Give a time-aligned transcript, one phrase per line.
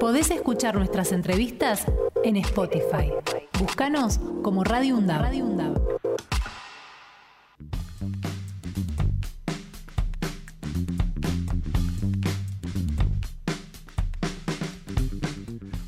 [0.00, 1.84] Podés escuchar nuestras entrevistas
[2.22, 3.12] en Spotify.
[3.58, 5.76] Búscanos como Radio UNDAB.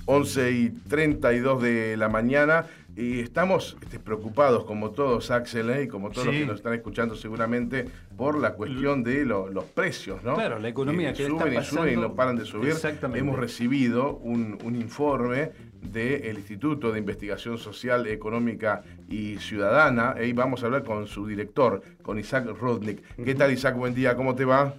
[0.06, 2.66] Once y 32 de la mañana
[2.98, 5.84] y estamos este, preocupados, como todos, Axel, ¿eh?
[5.84, 7.84] y como todos los que nos están escuchando seguramente,
[8.16, 10.34] por la cuestión de los precios, ¿no?
[10.34, 12.70] Claro, la economía que suben está y suben y no paran de subir.
[12.70, 13.20] Exactamente.
[13.20, 20.66] Hemos recibido un, informe del Instituto de Investigación Social, Económica y Ciudadana, y vamos a
[20.66, 23.00] hablar con su director, con Isaac Rodnik.
[23.24, 23.76] ¿Qué tal, Isaac?
[23.76, 24.74] Buen día, ¿cómo te va?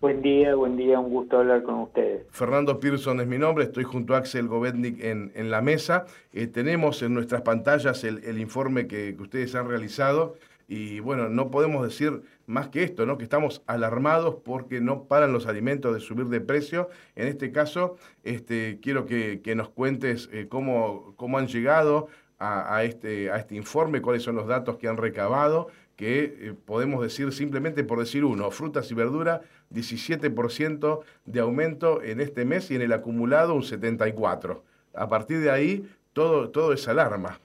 [0.00, 2.24] Buen día, buen día, un gusto hablar con ustedes.
[2.30, 6.06] Fernando Pearson es mi nombre, estoy junto a Axel Govetnik en, en la mesa.
[6.32, 10.36] Eh, tenemos en nuestras pantallas el, informe que, ustedes han realizado
[10.68, 13.18] y bueno, no podemos decir más que esto, ¿no?
[13.18, 16.88] que estamos alarmados porque no paran los alimentos de subir de precio.
[17.14, 23.30] En este caso, este, quiero que, nos cuentes eh, cómo, cómo han llegado a, este,
[23.30, 25.68] a este informe, cuáles son los datos que han recabado,
[26.00, 32.20] que eh, podemos decir simplemente por decir uno, frutas y verduras, 17% de aumento en
[32.20, 34.60] este mes y en el acumulado un 74%.
[34.94, 37.38] A partir de ahí, todo, todo es alarma.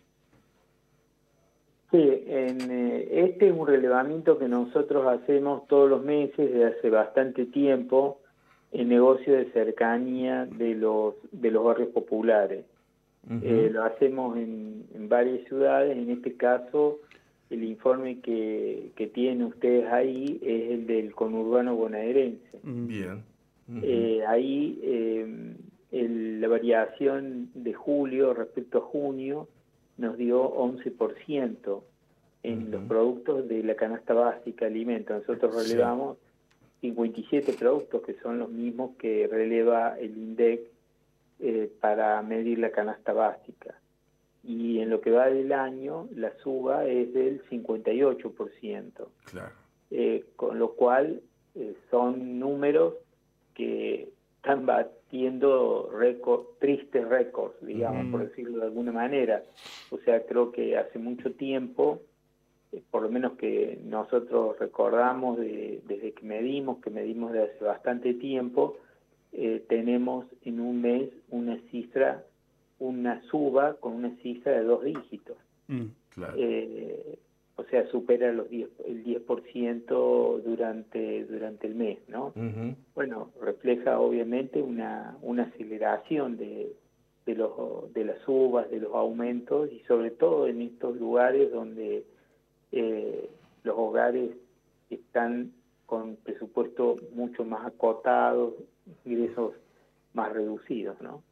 [1.91, 6.89] Sí, en, eh, este es un relevamiento que nosotros hacemos todos los meses desde hace
[6.89, 8.19] bastante tiempo
[8.71, 12.65] en negocio de cercanía de los, de los barrios populares.
[13.41, 16.99] Eh, lo hacemos en, en, varias ciudades, en este caso
[17.49, 22.59] el informe que, que tienen ustedes ahí es el del conurbano bonaerense.
[22.63, 23.23] Mm, bien.
[23.81, 25.55] Eh, ahí eh,
[25.91, 29.47] la variación de julio respecto a junio
[29.97, 31.81] nos dio 11%
[32.43, 35.15] en los productos de la canasta básica alimento.
[35.15, 36.17] Nosotros relevamos
[36.81, 40.61] 57 productos que son los mismos que releva el INDEC
[41.39, 43.75] eh, para medir la canasta básica
[44.47, 49.07] y en lo que va del año la suba es del 58%.
[49.25, 49.53] Claro.
[49.91, 51.21] Eh, con lo cual
[51.55, 52.95] eh, son números
[53.53, 59.43] que están batiendo récord, tristes récords, digamos, por decirlo de alguna manera.
[59.89, 62.01] O sea, creo que hace mucho tiempo,
[62.71, 68.13] eh, por lo menos que nosotros recordamos desde que medimos, que medimos de hace bastante
[68.13, 68.77] tiempo,
[69.67, 72.23] tenemos en un mes una cifra
[72.79, 75.37] una suba con una cifra de dos dígitos.
[75.67, 75.85] Mm,
[76.37, 77.17] eh,
[77.57, 82.33] o sea, supera los 10, el 10% durante, durante el mes, ¿no?
[82.93, 86.75] Bueno, refleja obviamente una, una aceleración de,
[87.25, 92.03] de, los, de las subas, de los aumentos y sobre todo en estos lugares donde
[92.73, 93.29] eh,
[93.63, 94.31] los hogares
[94.89, 95.53] están
[95.85, 98.53] con presupuesto mucho más acotados,
[99.05, 99.53] ingresos
[100.13, 101.23] más reducidos, ¿no?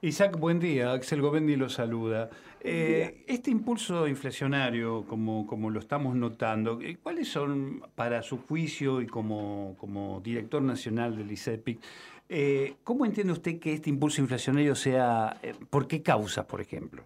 [0.00, 0.92] Isaac, buen día.
[0.92, 2.30] Axel Govendi lo saluda.
[2.60, 9.00] Eh, este impulso inflacionario, como, como lo estamos notando, eh, ¿cuáles son, para su juicio
[9.00, 11.80] y como, como director nacional del ICEPIC,
[12.28, 15.36] eh, cómo entiende usted que este impulso inflacionario sea,
[15.68, 17.02] por qué causas, por ejemplo?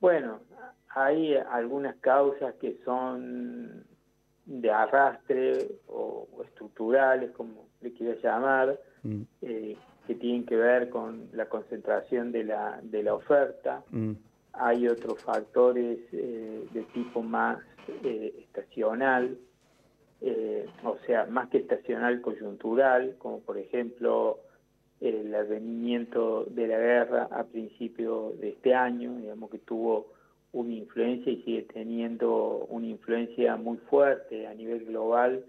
[0.00, 0.40] Bueno,
[0.88, 3.84] hay algunas causas que son
[4.46, 9.22] de arrastre o, estructurales, como le quiera llamar, mm
[10.08, 13.84] que tienen que ver con la concentración de la, de la oferta.
[13.90, 14.12] Mm.
[14.54, 17.58] Hay otros factores eh, de tipo más
[18.02, 19.36] eh, estacional,
[20.22, 24.38] eh, o sea, más que estacional coyuntural, como por ejemplo
[25.02, 30.06] el advenimiento de la guerra a principio de este año, digamos que tuvo
[30.52, 35.44] una influencia y sigue teniendo una influencia muy fuerte a nivel global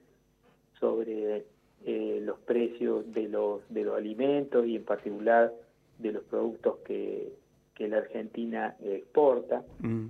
[0.82, 1.46] sobre
[1.86, 5.54] eh, los precios de los, de los alimentos y en particular
[5.98, 7.34] de los productos que,
[7.76, 9.64] que la Argentina exporta.
[9.80, 10.08] Mm.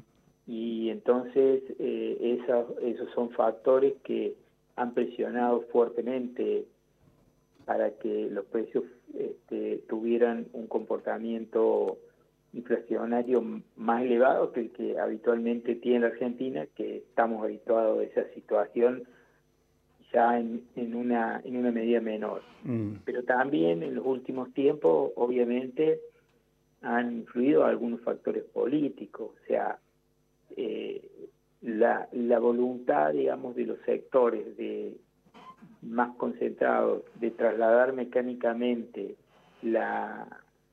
[0.48, 2.40] Y entonces eh,
[2.82, 4.36] esos son factores que
[4.76, 6.66] han presionado fuertemente
[7.66, 12.00] para que los precios este, tuvieran un comportamiento
[12.54, 13.44] inflacionario
[13.76, 19.04] más elevado que el que habitualmente tiene la Argentina, que estamos habituados a esa situación
[20.14, 22.42] ya en, en, una, en una medida menor.
[22.64, 22.96] Mm.
[23.06, 26.00] Pero también en los últimos tiempos, obviamente,
[26.82, 29.78] han influido algunos factores políticos, o sea,
[30.56, 31.30] eh,
[31.62, 34.98] la, la voluntad, digamos, de los sectores de
[35.82, 39.16] más concentrados de trasladar mecánicamente
[39.62, 40.28] la,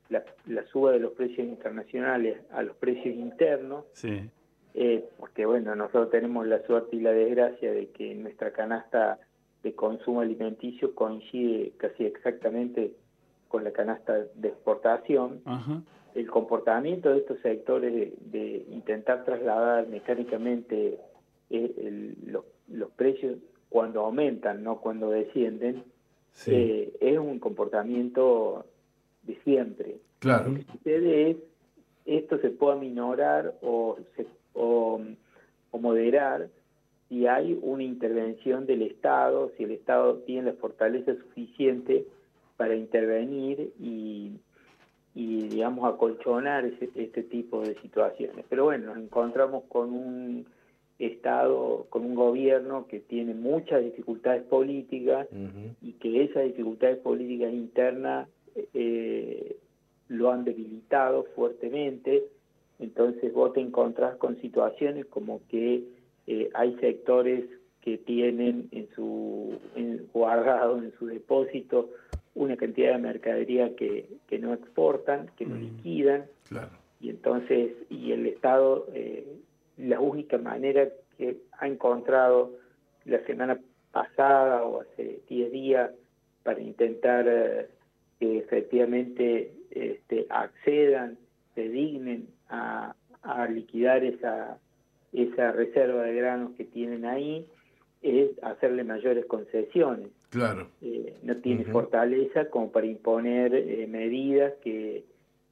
[0.09, 4.29] la, la, suba de los precios internacionales a los precios internos, sí.
[4.73, 9.19] eh, porque bueno, nosotros tenemos la suerte y la desgracia de que nuestra canasta
[9.67, 12.93] de consumo alimenticio coincide casi exactamente
[13.49, 15.41] con la canasta de exportación.
[16.15, 20.97] El comportamiento de estos sectores de, intentar trasladar mecánicamente
[21.49, 22.45] eh, los,
[22.95, 23.37] precios
[23.69, 25.83] cuando aumentan, no cuando descienden,
[26.47, 28.65] eh, es un comportamiento
[29.23, 29.97] de siempre.
[30.19, 30.49] Claro.
[30.49, 31.37] Lo que sucede es,
[32.05, 33.97] esto se puede minorar o,
[34.53, 34.99] o
[35.73, 36.47] moderar
[37.09, 42.05] si hay una intervención del Estado, si el Estado tiene la fortaleza suficiente
[42.57, 44.39] para intervenir y,
[45.13, 48.45] digamos, acolchonar este tipo de situaciones.
[48.49, 50.45] Pero bueno, nos encontramos con un
[50.99, 55.27] Estado, con un gobierno que tiene muchas dificultades políticas
[55.81, 58.27] y que esas dificultades políticas internas
[58.73, 59.57] eh,
[60.07, 62.23] lo han debilitado fuertemente.
[62.79, 65.83] Entonces vos te encontrás con situaciones como que
[66.27, 67.45] eh, hay sectores
[67.81, 69.57] que tienen en su
[70.13, 71.89] guardado en su depósito
[72.35, 75.59] una cantidad de mercadería que, que no exportan, que no mm.
[75.59, 76.25] liquidan,
[76.99, 79.25] y entonces, y el Estado, eh,
[79.77, 80.87] la única manera
[81.17, 82.53] que ha encontrado
[83.05, 83.59] la semana
[83.91, 85.91] pasada o hace 10 días
[86.43, 87.67] para intentar eh,
[88.19, 91.17] que efectivamente este, accedan,
[91.55, 94.57] se dignen a, a liquidar esa,
[95.23, 97.45] esa reserva de granos que tienen ahí
[98.01, 100.09] es hacerle mayores concesiones.
[100.29, 100.67] Claro.
[100.81, 105.05] Eh, no tiene fortaleza como para imponer eh, medidas que,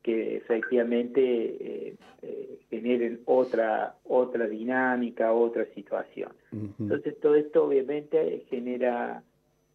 [0.03, 6.31] que efectivamente eh, generen otra otra dinámica, otra situación.
[6.79, 9.23] Entonces todo esto obviamente genera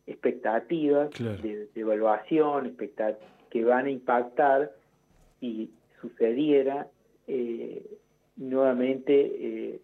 [0.06, 2.76] expectativas de, de, evaluación,
[3.50, 4.72] que van a impactar
[5.40, 5.70] si
[6.00, 6.88] sucediera
[8.40, 9.80] nuevamente eh,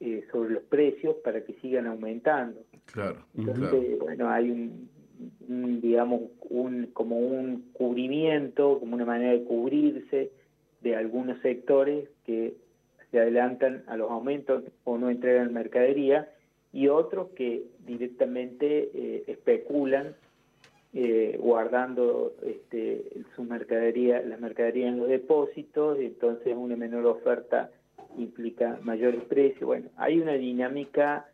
[0.00, 2.60] eh, sobre los precios para que sigan aumentando.
[2.92, 3.24] Claro.
[3.36, 10.30] Entonces, bueno, hay un, digamos, un, como un cubrimiento, como una manera de cubrirse
[10.82, 12.54] de algunos sectores que
[13.10, 16.28] se adelantan a los aumentos o no entregan mercadería
[16.72, 20.14] y otros que directamente eh, especulan
[20.94, 27.70] eh, guardando este, su mercadería, la mercadería en los depósitos, y entonces una menor oferta
[28.16, 29.62] implica mayores precios.
[29.62, 31.28] Bueno, hay una dinámica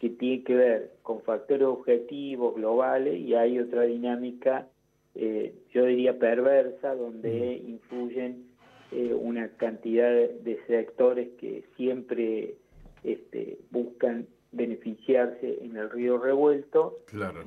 [0.00, 4.68] que tiene que ver con factores objetivos globales y hay otra dinámica,
[5.14, 8.44] eh, yo diría perversa, donde influyen
[8.92, 12.54] eh, una cantidad de sectores que siempre
[13.02, 17.00] este, buscan beneficiarse en el río revuelto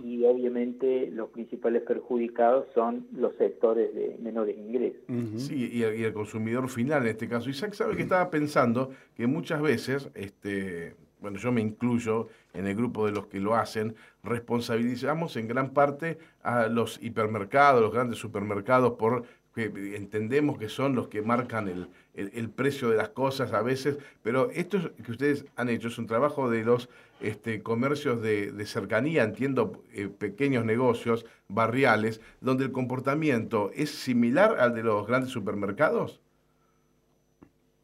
[0.04, 5.02] y obviamente los principales perjudicados son los sectores de menores ingresos.
[5.38, 7.50] Sí, y el, consumidor final en este caso.
[7.50, 12.76] Isaac sabe que estaba pensando que muchas veces, este, bueno, yo me incluyo en el
[12.76, 18.20] grupo de los que lo hacen, responsabilizamos en gran parte a los hipermercados, los grandes
[18.20, 19.66] supermercados por que
[19.96, 24.50] entendemos que son los que marcan el, el, precio de las cosas a veces, pero
[24.52, 26.90] esto que ustedes han hecho es un trabajo de los
[27.22, 34.74] este, comercios de, cercanía, entiendo, eh, pequeños negocios barriales, donde el comportamiento es similar al
[34.74, 36.22] de los grandes supermercados.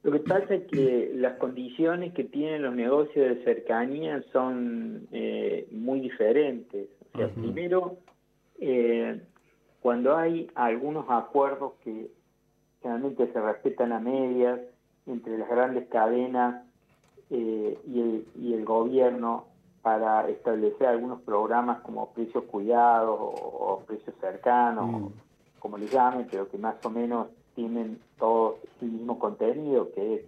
[0.04, 5.68] Lo que pasa es que las condiciones que tienen los negocios de cercanía son eh,
[5.72, 6.88] muy diferentes.
[7.14, 7.98] O sea, primero,
[8.60, 9.20] eh,
[9.82, 12.10] cuando hay algunos acuerdos que
[12.82, 14.60] generalmente se respetan a medias
[15.06, 16.64] entre las grandes cadenas
[17.30, 19.46] eh, y, el, y el gobierno
[19.82, 25.08] para establecer algunos programas como precios cuidados o, precios cercanos, mm.
[25.60, 30.22] como le llamen, pero que más o menos tienen todos el mismo contenido, que es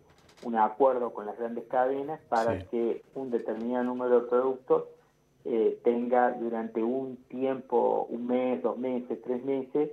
[0.43, 4.85] un acuerdo con las grandes cadenas para que un determinado número de productos
[5.45, 9.89] eh, tenga durante un tiempo, un mes, dos meses, tres meses,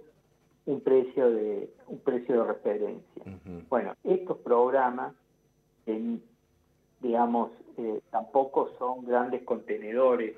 [0.66, 3.22] un precio de un precio de referencia.
[3.68, 5.14] Bueno, estos programas,
[7.00, 10.34] digamos, eh, tampoco son grandes contenedores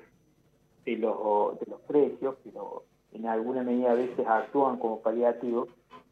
[0.85, 5.69] de los, de los precios, pero en alguna medida a veces actúan como paliativos,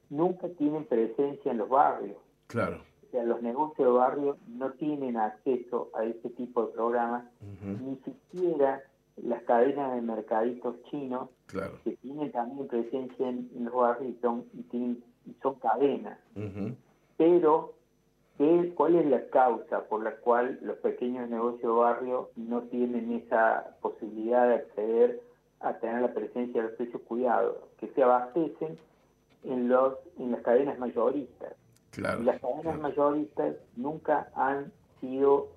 [0.10, 2.18] nunca tienen presencia en los barrios.
[2.48, 2.80] Claro.
[3.08, 7.24] O sea, los negocios de barrio no tienen acceso a este tipo de programas,
[7.62, 8.84] ni siquiera
[9.16, 11.30] las cadenas de mercaditos chinos,
[11.84, 16.20] que tienen también presencia en, los barrios y son, y son cadenas.
[17.18, 17.74] Pero,
[18.76, 23.78] ¿cuál es la causa por la cual los pequeños negocios de barrio no tienen esa
[23.82, 25.22] posibilidad de acceder
[25.62, 27.70] a tener la presencia del precio cuidado?
[27.80, 28.78] Que se abastecen
[29.44, 31.54] en, los, en las cadenas mayoristas.
[31.98, 35.48] Claro, las cadenas mayoristas nunca han sido,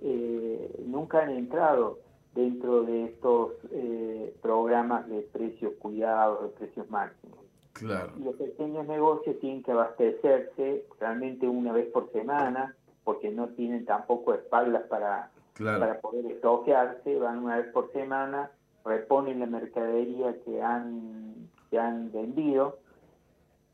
[0.00, 1.98] eh, nunca han entrado
[2.34, 7.38] dentro de estos eh, programas de precios cuidados, de precios máximos.
[7.74, 8.12] Claro.
[8.18, 14.32] Los pequeños negocios tienen que abastecerse realmente una vez por semana, porque no tienen tampoco
[14.32, 18.50] espaldas para, para poder estoquearse, van una vez por semana,
[18.86, 21.34] reponen la mercadería que han,
[21.68, 22.78] que han vendido.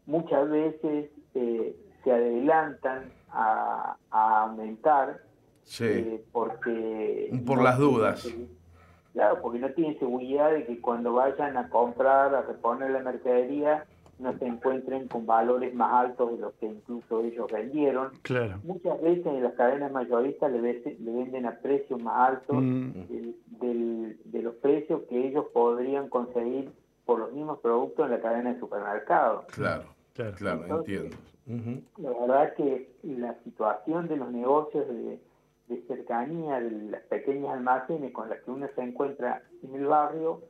[0.07, 5.21] Muchas veces eh, se adelantan a, aumentar
[5.81, 7.37] eh, porque...
[7.45, 8.33] Por las dudas.
[9.13, 13.87] Claro, porque no tienen seguridad de que cuando vayan a comprar, a reponer la mercadería,
[14.21, 18.13] no se encuentren con valores más altos de los que incluso ellos vendieron.
[18.23, 18.61] Claro.
[18.63, 22.91] Muchas veces en las cadenas mayoristas le, le venden a precios más altos mm.
[23.59, 26.71] de los precios que ellos podrían conseguir
[27.05, 29.47] por los mismos productos en la cadena de supermercados.
[29.47, 31.17] Claro, claro, claro entiendo.
[31.47, 35.21] La verdad que la situación de los negocios de,
[35.69, 40.41] de cercanía, de las pequeñas almacenes con las que uno se encuentra en el barrio,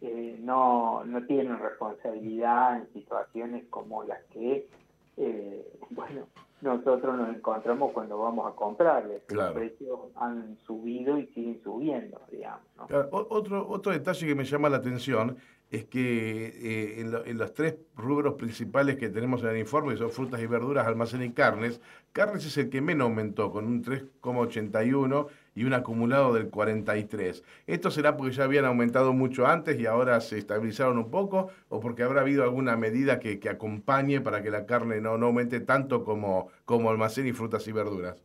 [0.00, 4.68] eh, no, no tienen responsabilidad en situaciones como las que,
[5.16, 6.26] eh, bueno,
[6.62, 9.22] nosotros nos encontramos cuando vamos a comprarles.
[9.28, 12.62] Los precios han subido y siguen subiendo, digamos.
[13.10, 15.36] otro, otro detalle que me llama la atención
[15.70, 20.10] es que eh, en, los tres rubros principales que tenemos en el informe, que son
[20.10, 21.80] frutas y verduras, almacén y carnes,
[22.12, 27.42] carnes es el que menos aumentó, con un 3,81 y un acumulado del 43.
[27.66, 31.80] ¿Esto será porque ya habían aumentado mucho antes y ahora se estabilizaron un poco, o
[31.80, 36.04] porque habrá habido alguna medida que, acompañe para que la carne no, no aumente tanto
[36.04, 38.24] como, como almacén y frutas y verduras?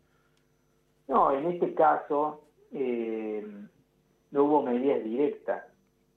[1.07, 3.45] No, en este caso eh,
[4.29, 5.63] no hubo medidas directas.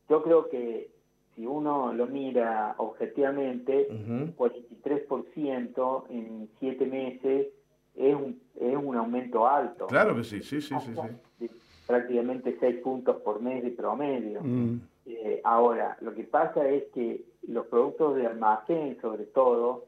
[0.09, 0.94] Yo creo que
[1.35, 7.49] si uno lo mira objetivamente, uh 43% en siete meses
[7.95, 9.87] es un, es un aumento alto.
[9.87, 11.49] Claro que sí, sí, sí, sí,
[11.87, 14.41] Prácticamente seis puntos por mes de promedio.
[14.43, 14.81] Mm.
[15.07, 19.85] Eh, ahora, lo que pasa es que los productos de almacén, sobre todo,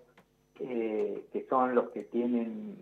[0.61, 2.77] eh, que son los que tienen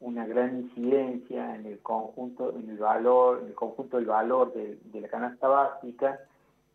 [0.00, 5.00] una gran incidencia en el conjunto, en el valor, en el conjunto del valor de
[5.00, 6.18] la canasta básica,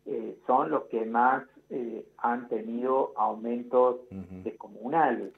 [0.06, 3.96] eh, son los que más eh, han tenido aumentos
[4.44, 5.32] descomunales.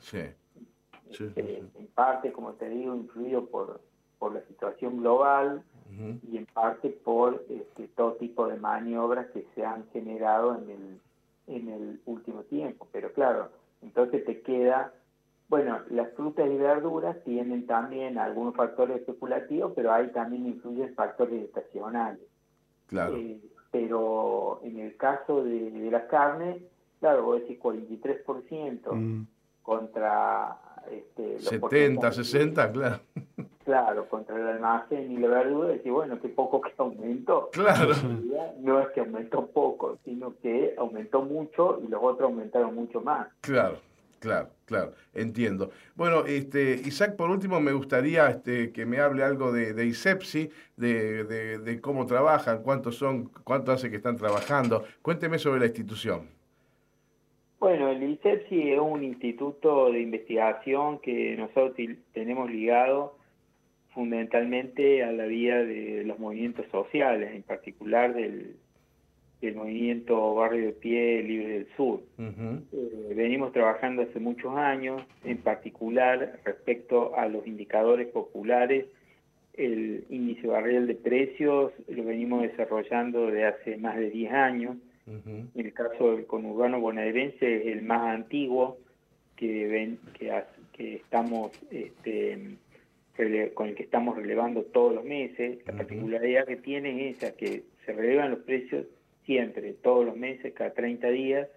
[1.37, 3.81] Eh, en parte, como te digo, influido por,
[4.19, 5.63] por la situación global
[6.31, 11.01] y en parte por este, todo tipo de maniobras que se han generado en el,
[11.47, 12.87] en el último tiempo.
[12.93, 13.49] Pero claro,
[13.81, 14.93] entonces te queda,
[15.49, 21.43] bueno, las frutas y verduras tienen también algunos factores especulativos, pero ahí también influyen factores
[21.43, 22.21] estacionales.
[22.89, 23.17] Claro
[23.71, 26.63] pero en el caso de, la carne,
[27.01, 29.27] claro, vos decís 43% mm.
[29.63, 30.59] contra...
[30.91, 33.01] Este, 70, 60, claro.
[33.65, 37.51] Claro, contra el almacén y la verdura, decís, bueno, qué poco que aumentó.
[37.53, 37.95] Claro.
[38.61, 43.29] No es que aumentó poco, sino que aumentó mucho y los otros aumentaron mucho más.
[43.43, 43.77] Claro.
[44.21, 45.71] Claro, claro, entiendo.
[45.95, 50.51] Bueno, este, Isaac, por último, me gustaría este, que me hable algo de, de ISEPSI,
[50.77, 51.25] de,
[51.59, 54.85] de, cómo trabajan, cuántos son, cuánto hace que están trabajando.
[55.03, 56.27] Cuénteme sobre la institución.
[57.61, 61.77] Bueno, el ISEPSI es un instituto de investigación que nosotros
[62.13, 63.17] tenemos ligado
[63.91, 68.57] fundamentalmente a la vía de los movimientos sociales, en particular del,
[69.41, 72.01] el movimiento Barrio de Pie Libre del Sur.
[72.19, 78.87] Eh, venimos trabajando hace muchos años, en particular respecto a los indicadores populares,
[79.55, 84.77] el índice barrial de precios lo venimos desarrollando desde hace más de 10 años.
[85.07, 88.77] En el caso del conurbano bonaerense es el más antiguo
[89.37, 90.31] que, ven, que,
[90.75, 92.57] que estamos este,
[93.55, 95.59] con el que estamos relevando todos los meses.
[95.67, 98.85] La particularidad que tiene es esa, que se relevan los precios
[99.29, 101.49] siempre, todos los meses, cada 30 días,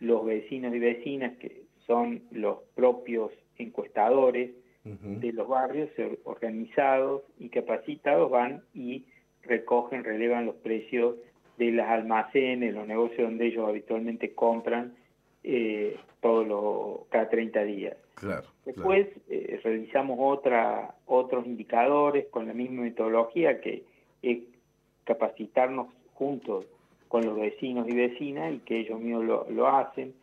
[0.00, 4.50] los vecinos y vecinas, que son los propios encuestadores
[4.82, 5.88] de los barrios,
[6.24, 9.06] organizados y capacitados, van y
[9.44, 11.14] recogen, relevan los precios
[11.56, 14.94] de las almacenes, los negocios donde ellos habitualmente compran
[15.44, 17.96] eh, todos los, cada 30 días.
[18.66, 23.84] Después eh, realizamos otra, otros indicadores con la misma metodología que
[24.20, 24.40] es
[25.04, 26.66] capacitarnos juntos
[27.08, 30.14] con los vecinos y vecinas y que ellos mismos lo, hacen.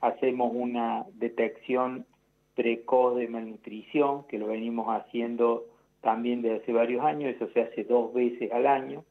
[0.00, 2.06] Hacemos una detección
[2.54, 5.66] precoz de malnutrición, que lo venimos haciendo
[6.00, 9.04] también desde hace varios años, eso se hace dos veces al año.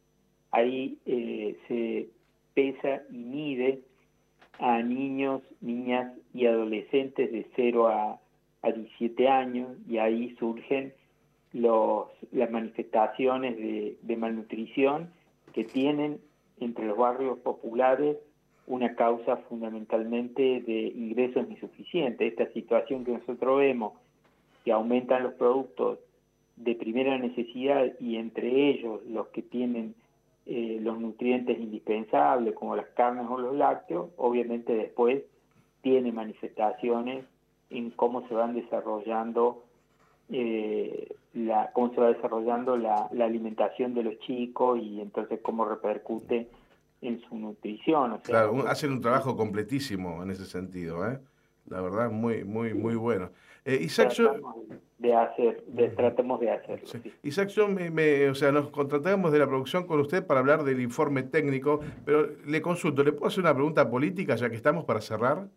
[0.52, 2.10] Ahí eh, se
[2.54, 3.82] pesa y mide
[4.60, 8.20] a niños, niñas y adolescentes de 0 a,
[8.62, 10.94] a 17 años y ahí surgen
[11.54, 15.12] los, las manifestaciones de, de malnutrición
[15.54, 16.20] que tienen
[16.60, 18.18] entre los barrios populares
[18.68, 22.34] una causa fundamentalmente de ingresos insuficientes.
[22.34, 23.94] Esta situación que nosotros vemos,
[24.66, 26.00] que aumentan los productos
[26.58, 29.96] de primera necesidad y entre ellos los que tienen
[30.46, 35.24] eh, los nutrientes indispensables como las carnes o los lácteos, obviamente después
[35.82, 37.26] tiene manifestaciones
[37.70, 39.64] en cómo se van desarrollando
[40.30, 45.66] eh, la, cómo se va desarrollando la, la, alimentación de los chicos y entonces cómo
[45.66, 46.50] repercute
[47.02, 48.18] en su nutrición.
[48.24, 51.20] claro, hacen un trabajo completísimo en ese sentido, ¿eh?
[51.70, 53.30] La verdad, muy, muy, muy bueno.
[53.66, 54.14] Eh, Isaac,
[54.98, 56.88] de hacer, de, tratemos de hacerlo.
[57.24, 60.80] Isaac, yo me, o sea, nos contratamos de la producción con usted para hablar del
[60.80, 65.02] informe técnico, pero le consulto, ¿le puedo hacer una pregunta política ya que estamos para
[65.02, 65.50] cerrar?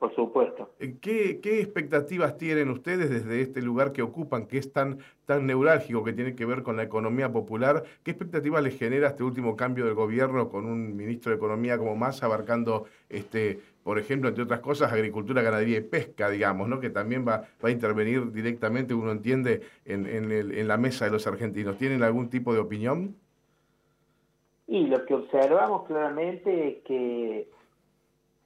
[0.00, 0.70] Por supuesto.
[0.78, 5.46] Eh, ¿Qué, ¿Qué, expectativas tienen ustedes desde este lugar que ocupan, que es tan, tan
[5.46, 7.84] neurálgico, que tiene que ver con la economía popular?
[8.02, 11.96] ¿Qué expectativas les genera este último cambio del gobierno con un ministro de Economía como
[11.96, 16.80] más abarcando, este, por ejemplo, entre otras cosas, agricultura, ganadería y pesca, digamos, ¿no?
[16.80, 21.04] que también va, va a intervenir directamente, uno entiende, en, en, el, en la mesa
[21.04, 21.76] de los argentinos?
[21.76, 23.16] ¿Tienen algún tipo de opinión?
[24.66, 27.50] Y lo que observamos claramente es que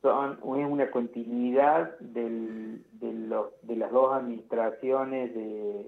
[0.05, 5.87] son, es una continuidad del, de, los, de las dos administraciones del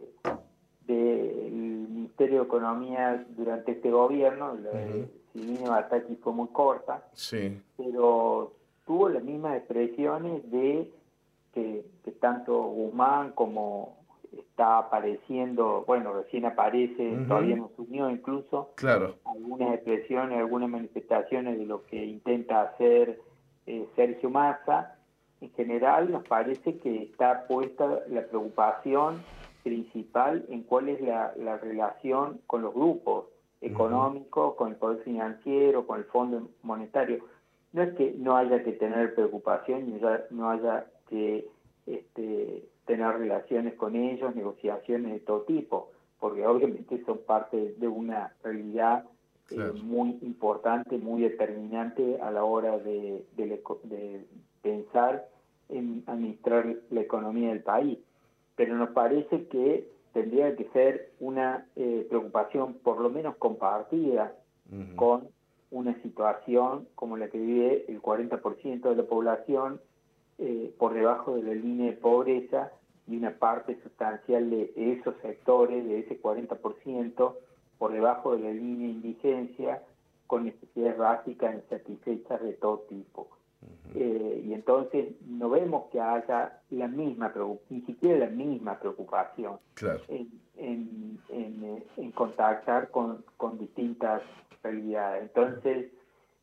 [0.87, 7.61] de, Ministerio de Economía durante este gobierno, la de Silvino Bataki fue muy corta, sí.
[7.77, 8.55] pero
[8.87, 10.91] tuvo las mismas expresiones de
[11.53, 11.85] que,
[12.19, 13.99] tanto Guzmán como
[14.33, 19.17] está apareciendo, bueno, recién aparece, todavía no se unió incluso, claro.
[19.27, 23.21] algunas expresiones, algunas manifestaciones de lo que intenta hacer
[23.67, 24.97] eh, Sergio Massa,
[25.41, 29.23] en general nos parece que está puesta la preocupación
[29.63, 33.27] principal en cuál es la, relación con los grupos
[33.61, 37.25] económicos, con el poder financiero, con el Fondo Monetario.
[37.73, 41.49] No es que no haya que tener preocupación, ni no haya que
[41.87, 48.33] este, tener relaciones con ellos, negociaciones de todo tipo, porque obviamente son parte de una
[48.43, 49.05] realidad
[49.50, 53.25] eh, muy importante, muy determinante a la hora de,
[54.63, 55.28] pensar
[55.69, 57.99] en administrar la economía del país.
[58.56, 64.35] Pero nos parece que tendría que ser una eh, preocupación por lo menos compartida
[64.97, 65.28] con
[65.71, 69.80] una situación como la que vive el 40% de la población
[70.39, 72.73] eh, por debajo de la línea de pobreza
[73.06, 77.35] y una parte sustancial de esos sectores, de ese 40%,
[77.78, 79.82] por debajo de la línea de indigencia
[80.26, 83.28] con necesidades básicas insatisfechas de todo tipo.
[83.95, 87.32] Eh, y entonces no vemos que haya la misma,
[87.71, 89.58] ni siquiera la misma preocupación
[90.08, 94.23] en, en, en, en, contactar con, con distintas
[94.62, 95.23] realidades.
[95.23, 95.91] Entonces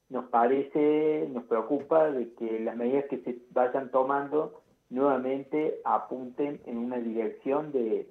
[0.09, 6.77] nos parece, nos preocupa de que las medidas que se vayan tomando nuevamente apunten en
[6.77, 8.07] una dirección de,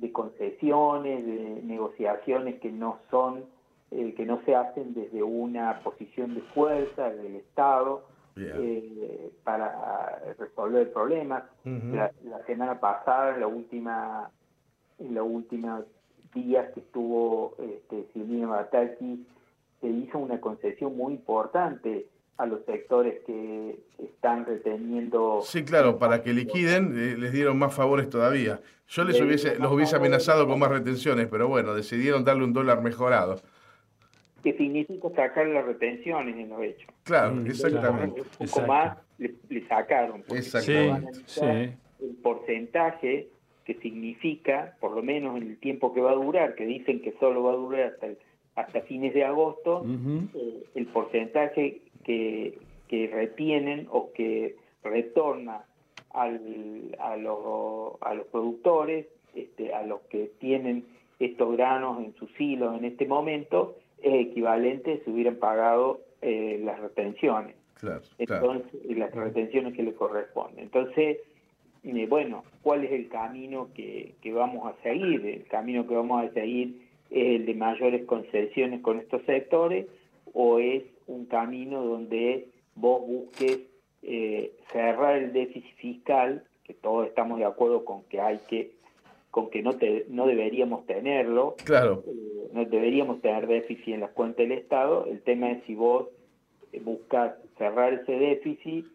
[0.00, 3.44] de concesiones, de negociaciones que no son,
[3.90, 8.04] eh, que no se hacen desde una posición de fuerza del Estado
[8.36, 11.44] eh, para resolver problemas.
[11.64, 12.10] la,
[12.46, 14.30] semana pasada, en la última,
[14.98, 15.84] en los últimos
[16.34, 19.26] días que estuvo este, Silvina Bataki,
[19.80, 22.06] se hizo una concesión muy importante
[22.40, 25.42] a los sectores que están reteniendo.
[25.44, 28.60] Sí, claro, para que liquiden eh, les dieron más favores todavía.
[28.88, 32.80] Yo les hubiese, los hubiese amenazado con más retenciones, pero bueno, decidieron darle un dólar
[32.80, 33.42] mejorado.
[34.42, 36.90] Que significa sacar las retenciones en los hechos.
[37.04, 38.22] Claro, mm, exactamente.
[38.38, 40.24] Un poco más le, sacaron.
[40.30, 41.12] Exactamente.
[41.26, 43.28] Sí, El porcentaje
[43.66, 47.12] que significa, por lo menos en el tiempo que va a durar, que dicen que
[47.20, 48.06] solo va a durar hasta,
[48.56, 49.84] hasta fines de agosto,
[50.34, 55.64] eh, el porcentaje que, que retienen o que retorna
[56.12, 60.84] al, a, los, a los productores, este, a los que tienen
[61.20, 66.80] estos granos en sus hilos en este momento, es equivalente si hubieran pagado eh, las
[66.80, 67.54] retenciones.
[67.74, 70.64] Claro, Entonces, las retenciones que le corresponden.
[70.64, 71.18] Entonces,
[71.84, 75.24] eh, bueno, ¿cuál es el camino que, que vamos a seguir?
[75.24, 79.86] El camino que vamos a seguir es el de mayores concesiones con estos sectores
[80.32, 83.60] o es un camino donde vos busques
[84.02, 88.78] eh, cerrar el déficit fiscal, que todos estamos de acuerdo con que hay que
[89.30, 92.02] con que no te, no deberíamos tenerlo, claro.
[92.06, 96.08] Eh, no deberíamos tener déficit en las cuentas del Estado, el tema es si vos
[96.72, 98.86] eh, buscas cerrar ese déficit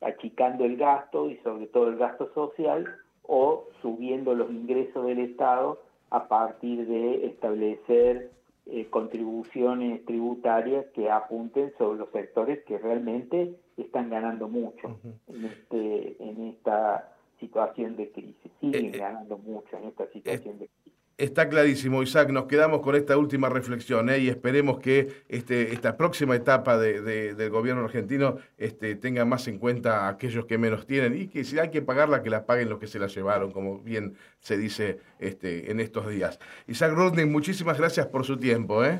[0.00, 2.86] achicando el gasto y sobre todo el gasto social
[3.22, 8.30] o subiendo los ingresos del Estado a partir de establecer
[8.66, 14.98] eh, contribuciones tributarias que apunten sobre los sectores que realmente están ganando mucho
[15.28, 20.68] en, este, en esta situación de crisis, siguen eh, ganando mucho en esta situación de
[20.68, 21.03] crisis.
[21.16, 22.30] Está clarísimo, Isaac.
[22.30, 24.18] Nos quedamos con esta última reflexión ¿eh?
[24.18, 29.58] y esperemos que este, esta próxima etapa de, del gobierno argentino este, tenga más en
[29.58, 32.68] cuenta a aquellos que menos tienen y que si hay que pagarla, que la paguen
[32.68, 36.40] los que se la llevaron, como bien se dice este, en estos días.
[36.66, 38.84] Isaac Rudnick, muchísimas gracias por su tiempo.
[38.84, 38.98] ¿eh?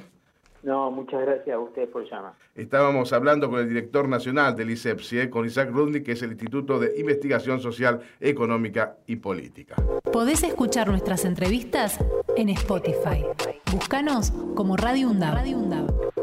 [0.64, 2.32] No, muchas gracias a ustedes por llamar.
[2.54, 5.30] Estábamos hablando con el director nacional del ISEPSI, ¿eh?
[5.30, 9.76] con Isaac Rudnick, que es el Instituto de Investigación Social, Económica y Política.
[10.10, 11.98] Podés escuchar nuestras entrevistas
[12.36, 13.24] en Spotify.
[13.70, 16.13] Búscanos como Radio UNDAV.